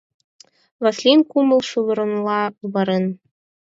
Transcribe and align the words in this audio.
—Васлийын 0.83 1.21
кумыл 1.31 1.61
шӱвыроҥла 1.69 2.41
оварен. 2.63 3.05